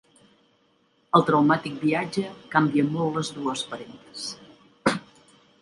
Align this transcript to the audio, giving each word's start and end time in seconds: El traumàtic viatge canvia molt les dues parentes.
El 1.19 1.25
traumàtic 1.27 1.75
viatge 1.83 2.25
canvia 2.57 2.89
molt 2.97 3.21
les 3.21 3.33
dues 3.39 3.67
parentes. 3.75 4.27